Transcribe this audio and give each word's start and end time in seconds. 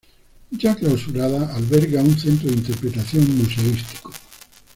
Ya 0.59 0.75
clausurada, 0.75 1.53
alberga 1.55 2.01
un 2.01 2.17
centro 2.17 2.47
de 2.49 2.55
interpretación 2.55 3.37
museístico. 3.37 4.11